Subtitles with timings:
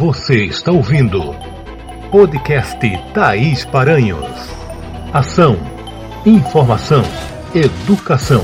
[0.00, 1.20] Você está ouvindo
[2.10, 2.80] podcast
[3.12, 4.24] Thaís Paranhos.
[5.12, 5.58] Ação,
[6.24, 7.02] informação,
[7.54, 8.40] educação.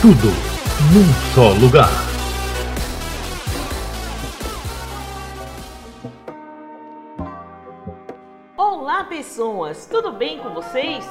[0.00, 0.28] Tudo
[0.90, 1.90] num só lugar.
[8.56, 9.84] Olá, pessoas!
[9.84, 11.06] Tudo bem com vocês?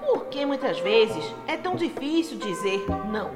[0.00, 3.30] Por que muitas vezes é tão difícil dizer não?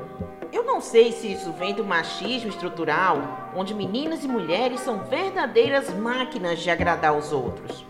[0.57, 5.91] Eu não sei se isso vem do machismo estrutural, onde meninas e mulheres são verdadeiras
[5.91, 7.85] máquinas de agradar os outros.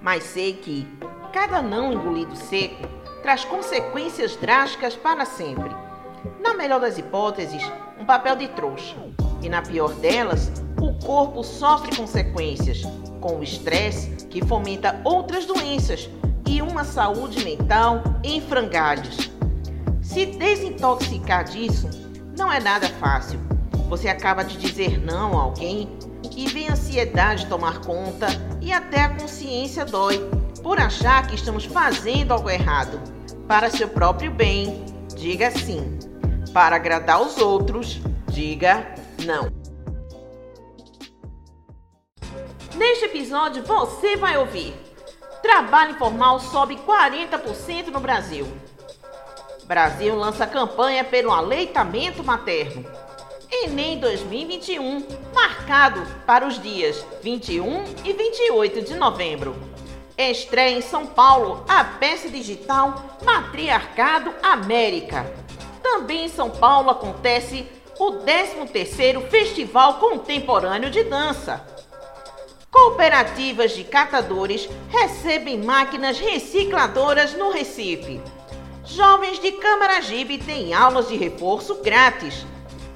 [0.00, 0.86] Mas sei que
[1.32, 2.86] cada não engolido seco
[3.22, 5.68] traz consequências drásticas para sempre.
[6.38, 7.60] Na melhor das hipóteses,
[7.98, 8.94] um papel de trouxa.
[9.42, 12.82] E na pior delas, o corpo sofre consequências,
[13.20, 16.08] com o estresse que fomenta outras doenças
[16.48, 19.25] e uma saúde mental em frangalhos.
[20.16, 21.90] Se desintoxicar disso
[22.38, 23.38] não é nada fácil.
[23.90, 25.90] Você acaba de dizer não a alguém
[26.34, 28.26] e vem a ansiedade tomar conta
[28.62, 30.18] e até a consciência dói
[30.62, 32.98] por achar que estamos fazendo algo errado.
[33.46, 35.98] Para seu próprio bem, diga sim.
[36.50, 38.00] Para agradar os outros,
[38.32, 39.52] diga não.
[42.74, 44.74] Neste episódio você vai ouvir:
[45.42, 48.46] Trabalho informal sobe 40% no Brasil.
[49.66, 52.84] Brasil lança campanha pelo aleitamento materno.
[53.50, 59.56] Enem 2021, marcado para os dias 21 e 28 de novembro.
[60.16, 65.26] Estreia em São Paulo a peça digital Matriarcado América.
[65.82, 67.66] Também em São Paulo acontece
[67.98, 71.66] o 13º Festival Contemporâneo de Dança.
[72.70, 78.20] Cooperativas de catadores recebem máquinas recicladoras no Recife.
[78.86, 82.46] Jovens de Camaragibe têm aulas de reforço grátis.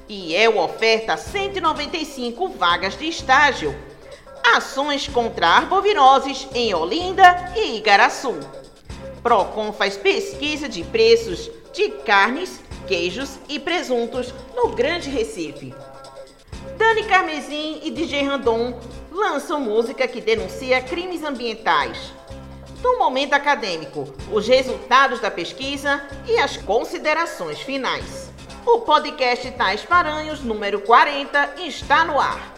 [0.07, 3.75] E é o oferta 195 vagas de estágio.
[4.55, 8.39] Ações contra arboviroses em Olinda e Igaraçu.
[9.21, 15.75] Procon faz pesquisa de preços de carnes, queijos e presuntos no Grande Recife.
[16.77, 18.79] Dani Carmesim e DJ Randon
[19.11, 22.13] lançam música que denuncia crimes ambientais
[22.81, 28.31] no momento acadêmico, os resultados da pesquisa e as considerações finais.
[28.65, 32.53] O podcast Tais Paranhos, número 40, está no ar.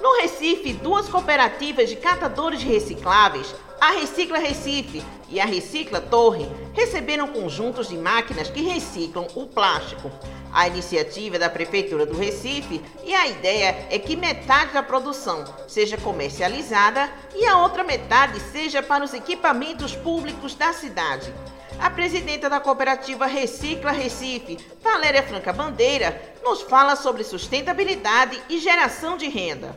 [0.00, 6.48] No Recife, duas cooperativas de catadores de recicláveis, a Recicla Recife e a Recicla Torre,
[6.72, 10.10] receberam conjuntos de máquinas que reciclam o plástico.
[10.52, 15.44] A iniciativa é da Prefeitura do Recife e a ideia é que metade da produção
[15.68, 21.32] seja comercializada e a outra metade seja para os equipamentos públicos da cidade.
[21.78, 29.18] A presidenta da cooperativa Recicla Recife, Valéria Franca Bandeira, nos fala sobre sustentabilidade e geração
[29.18, 29.76] de renda.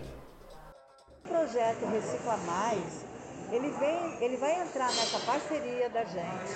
[1.26, 3.09] O projeto Recicla Mais,
[3.52, 6.54] ele, vem, ele vai entrar nessa parceria da gente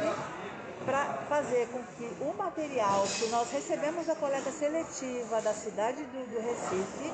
[0.85, 6.31] para fazer com que o material que nós recebemos da coleta seletiva da cidade do,
[6.31, 7.13] do, Recife,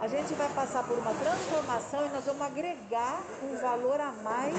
[0.00, 4.56] a gente vai passar por uma transformação e nós vamos agregar um valor a mais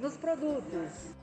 [0.00, 1.19] nos produtos.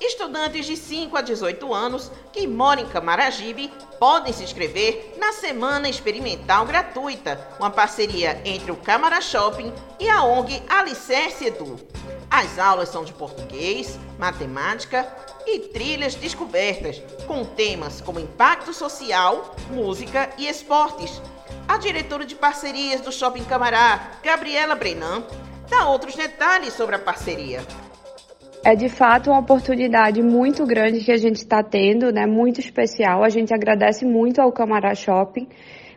[0.00, 5.90] Estudantes de 5 a 18 anos que moram em Camaragibe podem se inscrever na Semana
[5.90, 11.78] Experimental Gratuita, uma parceria entre o Camara Shopping e a ONG Alicerce Edu.
[12.30, 15.06] As aulas são de português, matemática
[15.46, 21.20] e trilhas descobertas, com temas como impacto social, música e esportes.
[21.68, 25.24] A diretora de parcerias do Shopping Camará, Gabriela Brenan,
[25.68, 27.62] dá outros detalhes sobre a parceria.
[28.62, 32.26] É de fato uma oportunidade muito grande que a gente está tendo, né?
[32.26, 33.24] Muito especial.
[33.24, 35.48] A gente agradece muito ao Camará Shopping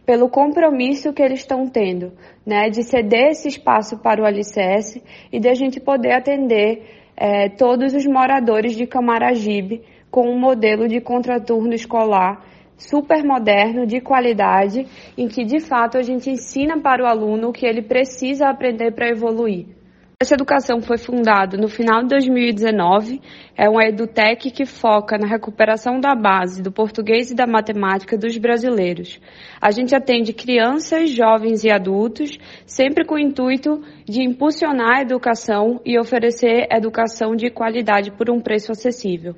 [0.06, 2.13] pelo compromisso que eles estão tendo,
[2.46, 2.69] né?
[2.69, 6.84] De ceder esse espaço para o Alicerce e de a gente poder atender
[7.18, 12.45] é, todos os moradores de Camaragibe com um modelo de contraturno escolar
[12.78, 14.88] super moderno, de qualidade,
[15.18, 18.94] em que de fato a gente ensina para o aluno o que ele precisa aprender
[18.94, 19.82] para evoluir.
[20.19, 23.19] Essa educação foi fundada no final de 2019,
[23.57, 28.38] é uma edutech que foca na recuperação da base do português e da matemática dos
[28.38, 29.19] brasileiros.
[29.60, 35.81] A gente atende crianças, jovens e adultos, sempre com o intuito de impulsionar a educação
[35.83, 39.36] e oferecer educação de qualidade por um preço acessível.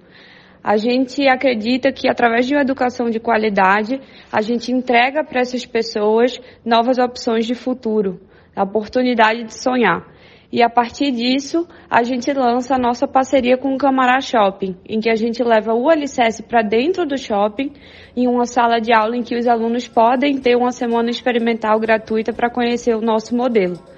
[0.62, 4.02] A gente acredita que através de uma educação de qualidade,
[4.32, 8.20] a gente entrega para essas pessoas novas opções de futuro,
[8.56, 10.15] a oportunidade de sonhar.
[10.52, 15.00] E a partir disso, a gente lança a nossa parceria com o Camará Shopping, em
[15.00, 17.72] que a gente leva o alicerce para dentro do shopping,
[18.16, 22.32] em uma sala de aula em que os alunos podem ter uma semana experimental gratuita
[22.32, 23.95] para conhecer o nosso modelo.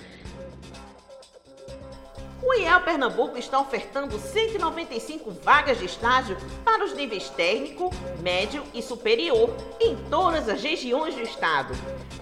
[2.42, 7.90] O IEL Pernambuco está ofertando 195 vagas de estágio para os níveis técnico,
[8.22, 9.50] médio e superior
[9.80, 11.74] em todas as regiões do estado.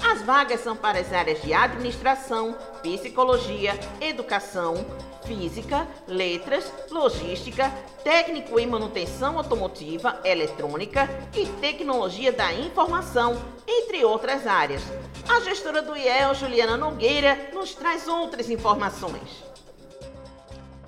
[0.02, 4.86] As vagas são para as áreas de administração, psicologia, educação,
[5.26, 7.70] física, letras, logística,
[8.04, 13.36] técnico em manutenção automotiva, eletrônica e tecnologia da informação,
[13.68, 14.82] entre outras áreas.
[15.28, 19.55] A gestora do IEL, Juliana Nogueira, nos traz outras informações.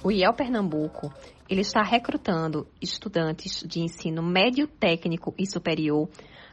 [0.07, 1.11] O IEL Pernambuco
[1.49, 6.07] ele está recrutando estudantes de ensino médio, técnico e superior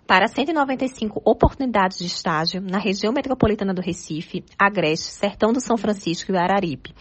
[0.04, 6.32] para 195 oportunidades de estágio na região metropolitana do Recife, Agreste, Sertão do São Francisco
[6.32, 6.92] e Araripe.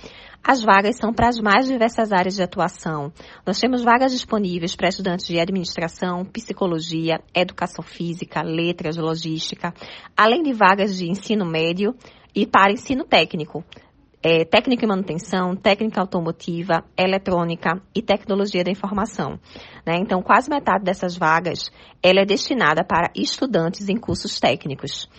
[0.43, 3.11] As vagas são para as mais diversas áreas de atuação.
[3.43, 9.73] Nós temos vagas disponíveis para estudantes de administração, psicologia, educação física, letras, logística,
[10.15, 11.95] além de vagas de ensino médio
[12.35, 13.65] e para ensino técnico
[14.23, 19.37] é, técnica em manutenção, técnica automotiva, eletrônica e tecnologia da informação.
[19.85, 19.97] Né?
[19.99, 21.69] Então, quase metade dessas vagas
[22.01, 25.09] ela é destinada para estudantes em cursos técnicos.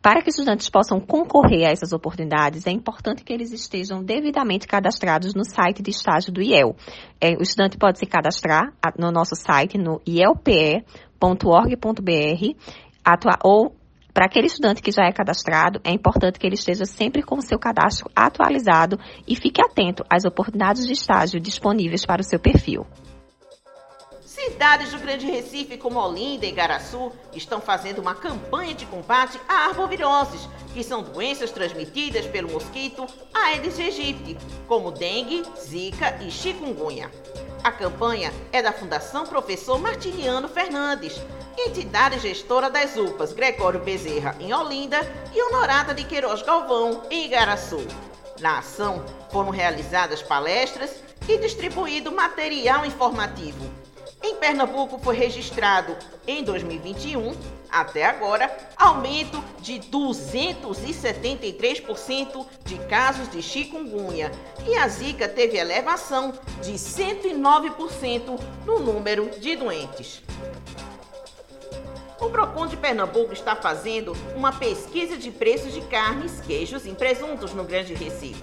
[0.00, 4.66] Para que os estudantes possam concorrer a essas oportunidades, é importante que eles estejam devidamente
[4.66, 6.76] cadastrados no site de estágio do IEL.
[7.18, 10.84] É, o estudante pode se cadastrar no nosso site, no ielpe.org.br,
[13.42, 13.74] ou
[14.14, 17.42] para aquele estudante que já é cadastrado, é importante que ele esteja sempre com o
[17.42, 18.96] seu cadastro atualizado
[19.26, 22.86] e fique atento às oportunidades de estágio disponíveis para o seu perfil.
[24.24, 29.66] Cidades do Grande Recife, como Olinda e Igaraçu, estão fazendo uma campanha de combate a
[29.66, 34.36] arboviroses, que são doenças transmitidas pelo mosquito Aedes aegypti,
[34.68, 37.10] como dengue, zika e chikungunya.
[37.64, 41.20] A campanha é da Fundação Professor Martiniano Fernandes,
[41.56, 45.00] entidade gestora das UPAs Gregório Bezerra em Olinda
[45.32, 47.86] e Honorata de Queiroz Galvão em Igaraçu.
[48.40, 50.90] Na ação foram realizadas palestras
[51.28, 53.64] e distribuído material informativo.
[54.22, 55.96] Em Pernambuco foi registrado
[56.26, 57.34] em 2021,
[57.70, 64.32] até agora, aumento de 273% de casos de chikungunya
[64.66, 70.22] e a Zika teve elevação de 109% no número de doentes.
[72.24, 77.52] O Procon de Pernambuco está fazendo uma pesquisa de preços de carnes, queijos e presuntos
[77.52, 78.40] no Grande Recife.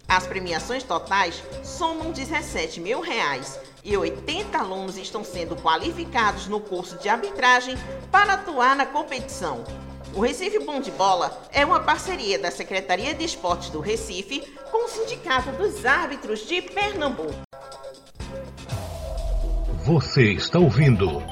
[0.09, 6.99] As premiações totais somam 17 mil reais e 80 alunos estão sendo qualificados no curso
[6.99, 7.77] de arbitragem
[8.11, 9.65] para atuar na competição.
[10.15, 14.41] O Recife Bom de Bola é uma parceria da Secretaria de Esportes do Recife
[14.71, 17.35] com o Sindicato dos Árbitros de Pernambuco.
[19.85, 21.23] Você está ouvindo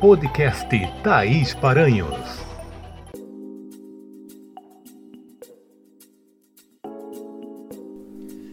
[0.00, 0.68] podcast
[1.02, 2.42] Thaís Paranhos.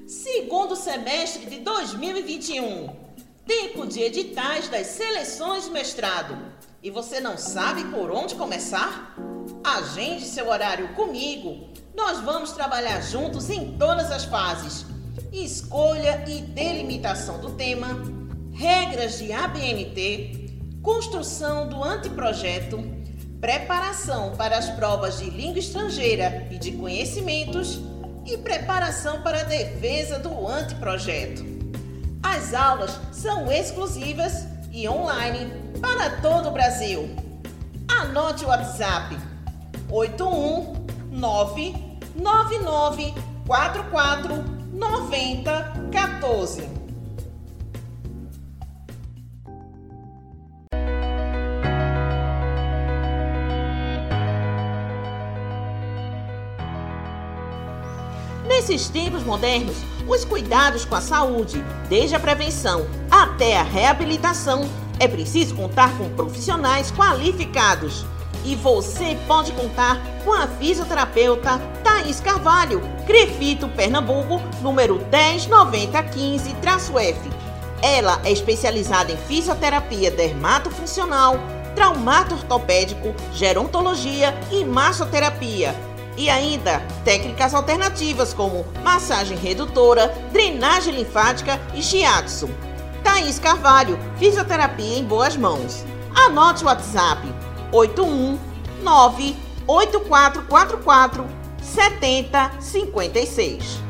[0.07, 3.09] Segundo semestre de 2021
[3.49, 6.37] tempo de editais das seleções de mestrado.
[6.81, 9.13] E você não sabe por onde começar?
[9.61, 11.67] Agende seu horário comigo.
[11.93, 14.85] Nós vamos trabalhar juntos em todas as fases:
[15.33, 18.01] escolha e delimitação do tema,
[18.53, 22.81] regras de ABNT, construção do anteprojeto,
[23.41, 27.81] preparação para as provas de língua estrangeira e de conhecimentos
[28.25, 31.43] e preparação para a defesa do anteprojeto.
[32.23, 34.45] As aulas são exclusivas
[34.79, 37.13] e online para todo o Brasil.
[37.85, 39.17] Anote o WhatsApp
[39.89, 46.69] 819 9944 9014.
[58.47, 59.75] Nesses tempos modernos,
[60.07, 62.87] os cuidados com a saúde, desde a prevenção
[63.23, 68.05] até a reabilitação, é preciso contar com profissionais qualificados.
[68.45, 77.19] E você pode contar com a fisioterapeuta Thaís Carvalho, Crefito, Pernambuco, número 109015-F.
[77.81, 81.39] Ela é especializada em fisioterapia dermatofuncional,
[81.75, 85.75] traumato ortopédico, gerontologia e massoterapia
[86.17, 92.49] e ainda técnicas alternativas como massagem redutora, drenagem linfática e shiatsu.
[93.19, 95.83] Thaís Carvalho, fisioterapia em boas mãos.
[96.15, 97.27] Anote o WhatsApp
[97.69, 99.35] 819
[99.67, 101.27] 8444
[101.61, 103.83] 7056.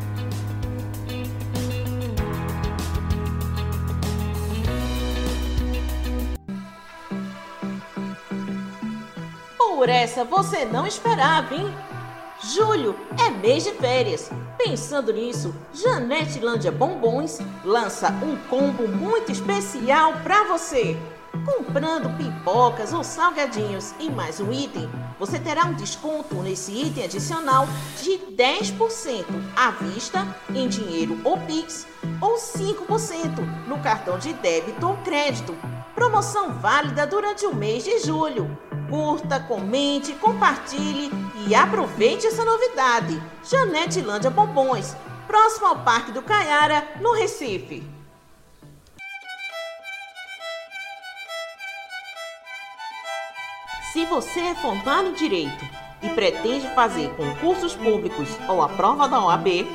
[9.59, 11.71] Por essa você não esperava, hein?
[12.53, 14.31] Julho é mês de férias.
[14.57, 20.97] Pensando nisso, Janete Lândia Bombons lança um combo muito especial para você.
[21.45, 24.89] Comprando pipocas ou salgadinhos e mais um item,
[25.19, 27.67] você terá um desconto nesse item adicional
[28.01, 29.25] de 10%
[29.55, 31.85] à vista, em dinheiro ou Pix,
[32.19, 35.55] ou 5% no cartão de débito ou crédito.
[35.93, 38.57] Promoção válida durante o mês de julho.
[38.89, 41.11] Curta, comente, compartilhe
[41.47, 43.21] e aproveite essa novidade.
[43.43, 44.95] Janete Lândia Bombons,
[45.27, 47.83] próximo ao Parque do Caiara, no Recife.
[53.93, 55.65] Se você é formado em Direito
[56.01, 59.67] e pretende fazer concursos públicos ou a prova da OAB,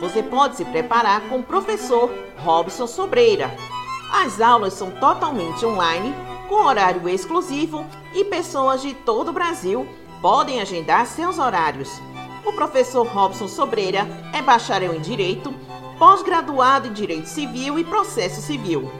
[0.00, 3.50] você pode se preparar com o professor Robson Sobreira.
[4.12, 9.88] As aulas são totalmente online com horário exclusivo e pessoas de todo o Brasil
[10.20, 11.88] podem agendar seus horários.
[12.44, 15.54] O professor Robson Sobreira é bacharel em Direito,
[15.98, 18.92] pós-graduado em Direito Civil e Processo Civil.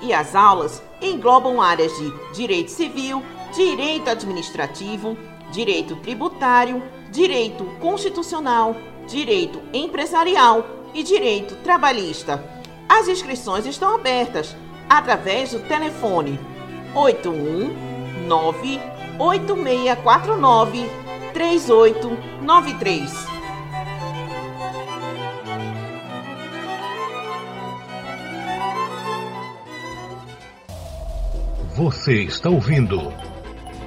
[0.00, 5.18] E as aulas englobam áreas de Direito Civil, Direito Administrativo,
[5.50, 8.76] Direito Tributário, Direito Constitucional,
[9.08, 12.44] Direito Empresarial e Direito Trabalhista.
[12.88, 14.54] As inscrições estão abertas
[14.88, 16.53] através do telefone
[16.94, 18.80] 819
[19.18, 20.88] 8649
[21.32, 23.34] 3893.
[31.74, 33.12] Você está ouvindo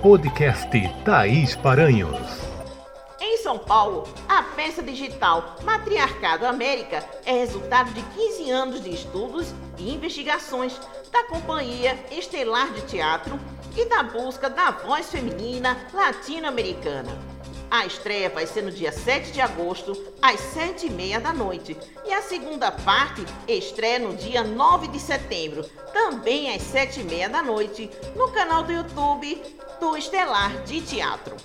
[0.02, 0.70] podcast
[1.06, 2.47] Thaís Paranhos.
[3.48, 9.90] São Paulo, a peça digital Matriarcado América é resultado de 15 anos de estudos e
[9.90, 10.78] investigações
[11.14, 13.40] da Companhia Estelar de Teatro
[13.74, 17.18] e da busca da voz feminina latino-americana.
[17.72, 21.78] A estreia vai ser no dia 7 de agosto, às 7h30 da noite.
[22.06, 25.64] E a segunda parte estreia no dia 9 de setembro,
[25.94, 29.42] também às 7h30 da noite, no canal do YouTube
[29.80, 31.38] do Estelar de Teatro.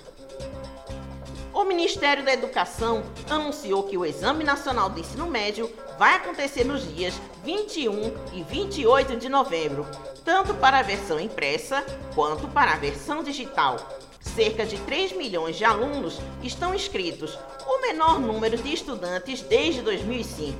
[1.53, 6.81] O Ministério da Educação anunciou que o Exame Nacional do Ensino Médio vai acontecer nos
[6.95, 9.85] dias 21 e 28 de novembro,
[10.25, 13.77] tanto para a versão impressa quanto para a versão digital.
[14.19, 20.57] Cerca de 3 milhões de alunos estão inscritos, o menor número de estudantes desde 2005.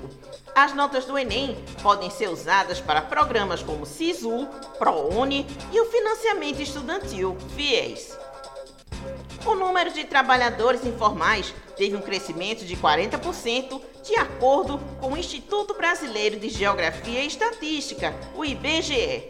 [0.53, 4.47] As notas do Enem podem ser usadas para programas como SISU,
[4.77, 8.15] ProUni e o financiamento estudantil FIES.
[9.45, 15.73] O número de trabalhadores informais teve um crescimento de 40%, de acordo com o Instituto
[15.73, 19.29] Brasileiro de Geografia e Estatística, o IBGE.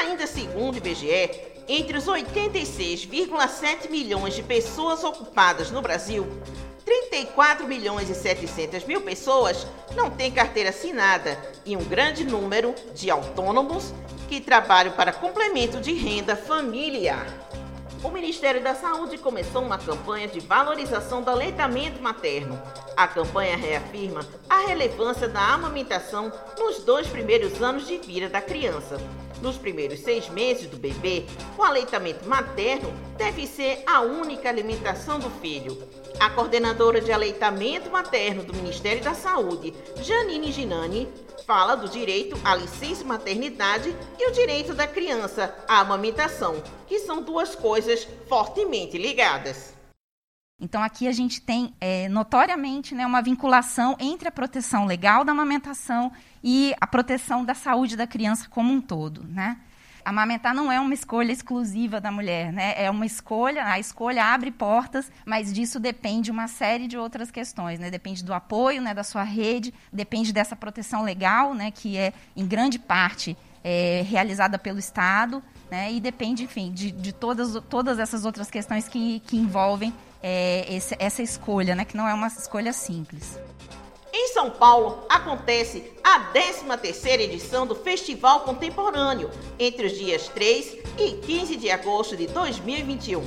[0.00, 1.30] Ainda segundo o IBGE,
[1.68, 6.26] entre os 86,7 milhões de pessoas ocupadas no Brasil,
[6.84, 13.08] 34 milhões e 700 mil pessoas não têm carteira assinada e um grande número de
[13.08, 13.92] autônomos
[14.28, 17.47] que trabalham para complemento de renda familiar
[18.02, 22.60] o Ministério da Saúde começou uma campanha de valorização do aleitamento materno.
[22.96, 28.98] A campanha reafirma a relevância da amamentação nos dois primeiros anos de vida da criança.
[29.42, 31.24] Nos primeiros seis meses do bebê,
[31.56, 35.80] o aleitamento materno deve ser a única alimentação do filho.
[36.18, 41.08] A coordenadora de aleitamento materno do Ministério da Saúde, Janine Ginani,
[41.46, 47.22] fala do direito à licença maternidade e o direito da criança à amamentação, que são
[47.22, 49.76] duas coisas fortemente ligadas.
[50.60, 55.30] Então, aqui a gente tem é, notoriamente né, uma vinculação entre a proteção legal da
[55.30, 56.10] amamentação
[56.42, 59.22] e a proteção da saúde da criança como um todo.
[59.22, 59.56] Né?
[60.08, 62.72] Amamentar não é uma escolha exclusiva da mulher, né?
[62.82, 67.78] é uma escolha, a escolha abre portas, mas disso depende uma série de outras questões.
[67.78, 67.90] Né?
[67.90, 72.46] Depende do apoio né, da sua rede, depende dessa proteção legal, né, que é, em
[72.46, 78.24] grande parte, é, realizada pelo Estado, né, e depende, enfim, de, de todas, todas essas
[78.24, 82.72] outras questões que, que envolvem é, esse, essa escolha, né, que não é uma escolha
[82.72, 83.38] simples.
[84.20, 91.12] Em São Paulo acontece a 13ª edição do Festival Contemporâneo, entre os dias 3 e
[91.24, 93.22] 15 de agosto de 2021.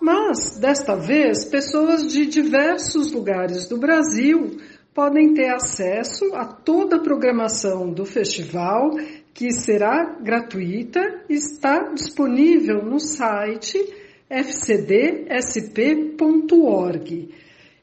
[0.00, 4.56] Mas, desta vez, pessoas de diversos lugares do Brasil
[4.92, 8.90] podem ter acesso a toda a programação do festival
[9.32, 13.78] que será gratuita e está disponível no site
[14.28, 14.98] fcdsp.org.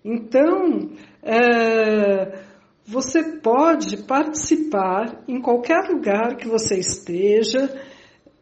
[0.04, 0.92] Então,
[1.26, 2.40] é,
[2.86, 7.68] você pode participar em qualquer lugar que você esteja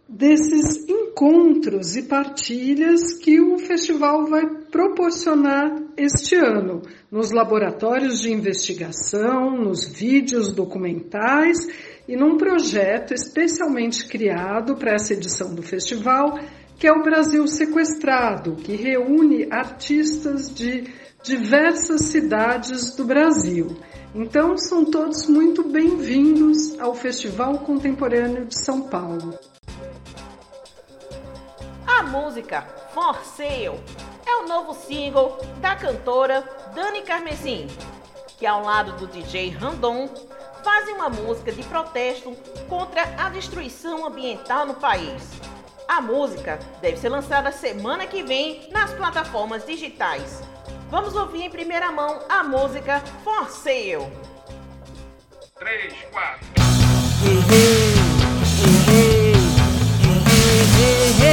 [0.08, 9.56] desses encontros e partilhas que o festival vai proporcionar este ano, nos laboratórios de investigação,
[9.56, 11.58] nos vídeos documentais
[12.06, 16.38] e num projeto especialmente criado para essa edição do festival,
[16.78, 20.84] que é o Brasil Sequestrado, que reúne artistas de
[21.24, 23.78] diversas cidades do Brasil.
[24.14, 29.40] Então, são todos muito bem-vindos ao Festival Contemporâneo de São Paulo.
[31.88, 32.62] A música
[32.94, 33.80] For Sale
[34.28, 36.44] é o novo single da cantora
[36.76, 37.68] Dani Carmesim,
[38.38, 40.10] que ao lado do DJ Randon
[40.62, 42.36] fazem uma música de protesto
[42.68, 45.24] contra a destruição ambiental no país.
[45.88, 50.42] A música deve ser lançada semana que vem nas plataformas digitais.
[50.94, 54.14] Vamos ouvir em primeira mão a música For Sale.
[55.58, 56.46] 3, 4.
[61.18, 61.33] Lavra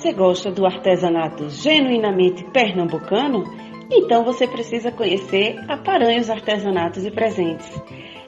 [0.00, 3.44] Você gosta do artesanato genuinamente pernambucano?
[3.92, 7.70] Então você precisa conhecer a Paranhos Artesanatos e Presentes.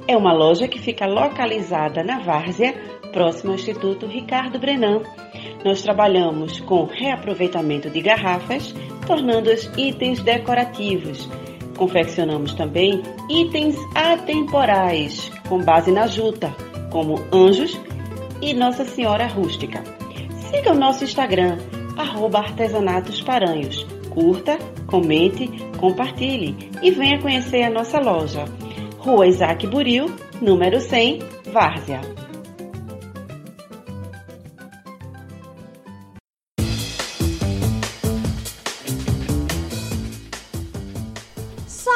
[0.07, 2.75] É uma loja que fica localizada na Várzea,
[3.11, 5.01] próximo ao Instituto Ricardo Brenan.
[5.65, 8.75] Nós trabalhamos com reaproveitamento de garrafas,
[9.07, 11.27] tornando-os itens decorativos.
[11.75, 16.55] Confeccionamos também itens atemporais, com base na juta,
[16.91, 17.81] como anjos
[18.43, 20.02] e Nossa Senhora Rústica.
[20.53, 21.57] Siga o nosso Instagram,
[21.97, 23.87] arroba artesanatosparanhos.
[24.11, 28.45] Curta, comente, compartilhe e venha conhecer a nossa loja.
[28.99, 32.03] Rua Isaac Buril, número 100, Várzea.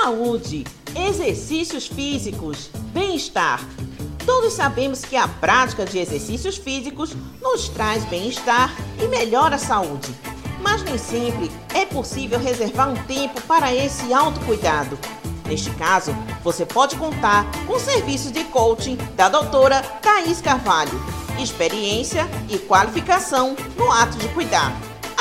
[0.06, 0.64] saúde,
[0.94, 3.60] exercícios físicos, bem-estar.
[4.26, 10.12] Todos sabemos que a prática de exercícios físicos nos traz bem-estar e melhora a saúde.
[10.60, 14.98] Mas nem sempre é possível reservar um tempo para esse autocuidado.
[15.46, 16.12] Neste caso,
[16.42, 21.00] você pode contar com o serviço de coaching da doutora Thaís Carvalho.
[21.38, 24.72] Experiência e qualificação no ato de cuidar.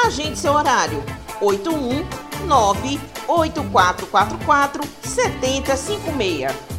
[0.04, 1.04] Agende seu horário.
[1.40, 6.75] 819 8444 7056.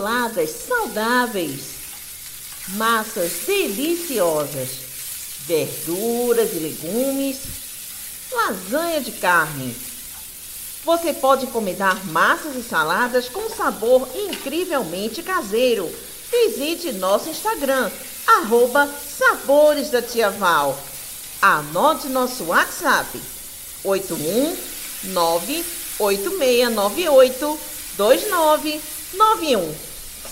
[0.00, 1.60] Saladas saudáveis,
[2.68, 4.70] massas deliciosas,
[5.46, 7.36] verduras e legumes,
[8.32, 9.76] lasanha de carne.
[10.86, 15.86] Você pode encomendar massas e saladas com sabor incrivelmente caseiro.
[16.30, 17.90] Visite nosso Instagram,
[18.26, 20.82] arroba Sabores da Tia Val.
[21.42, 23.20] Anote nosso WhatsApp,
[23.84, 25.62] 819
[25.98, 27.60] 8698
[27.98, 28.80] 29
[29.12, 29.89] 91.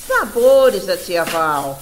[0.09, 1.79] Sabores da Tia Val.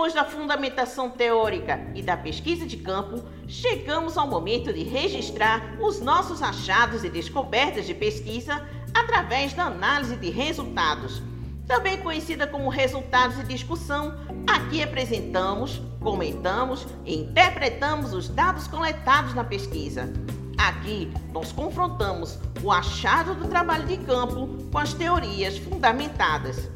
[0.00, 6.00] Depois da fundamentação teórica e da pesquisa de campo, chegamos ao momento de registrar os
[6.00, 11.20] nossos achados e descobertas de pesquisa através da análise de resultados.
[11.66, 14.14] Também conhecida como resultados de discussão,
[14.48, 20.10] aqui apresentamos, comentamos e interpretamos os dados coletados na pesquisa.
[20.56, 26.70] Aqui nós confrontamos o achado do trabalho de campo com as teorias fundamentadas.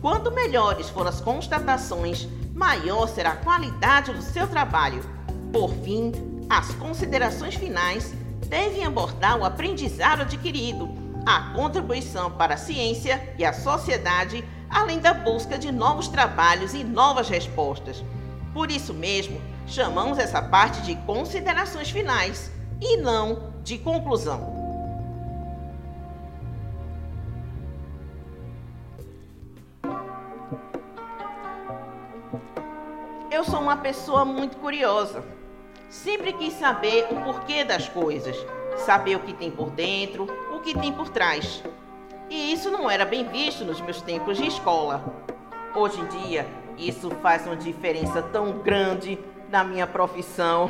[0.00, 2.28] Quanto melhores forem as constatações,
[2.60, 5.02] maior será a qualidade do seu trabalho.
[5.50, 6.12] Por fim,
[6.46, 8.12] as considerações finais
[8.48, 10.90] devem abordar o aprendizado adquirido,
[11.24, 16.84] a contribuição para a ciência e a sociedade, além da busca de novos trabalhos e
[16.84, 18.04] novas respostas.
[18.52, 24.59] Por isso mesmo, chamamos essa parte de considerações finais e não de conclusão.
[33.40, 35.24] Eu sou uma pessoa muito curiosa.
[35.88, 38.36] Sempre quis saber o porquê das coisas,
[38.76, 41.64] saber o que tem por dentro, o que tem por trás.
[42.28, 45.02] E isso não era bem visto nos meus tempos de escola.
[45.74, 50.68] Hoje em dia, isso faz uma diferença tão grande na minha profissão.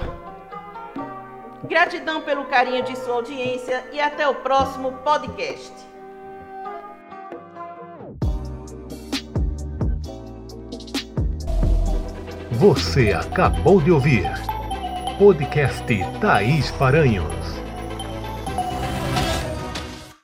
[1.64, 5.72] Gratidão pelo carinho de sua audiência e até o próximo podcast.
[12.60, 14.30] Você acabou de ouvir
[15.18, 15.82] podcast
[16.20, 17.39] Thaís Paranhos.